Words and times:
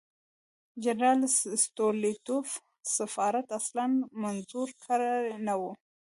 د 0.73 0.75
جنرال 0.83 1.19
سټولیتوف 1.63 2.47
سفارت 2.97 3.47
اصلاً 3.59 3.85
منظور 4.23 4.69
کړی 4.83 5.15
نه 5.47 5.53
وو. 5.59 5.71